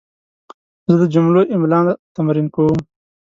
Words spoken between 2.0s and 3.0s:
تمرین کوم.